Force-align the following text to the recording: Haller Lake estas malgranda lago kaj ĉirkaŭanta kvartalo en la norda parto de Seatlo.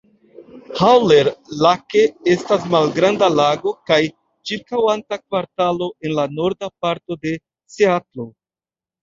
Haller 0.77 1.27
Lake 1.63 2.05
estas 2.35 2.65
malgranda 2.75 3.29
lago 3.41 3.75
kaj 3.91 3.99
ĉirkaŭanta 4.53 5.21
kvartalo 5.21 5.91
en 6.09 6.17
la 6.23 6.27
norda 6.41 6.73
parto 6.87 7.21
de 7.29 7.37
Seatlo. 7.77 8.29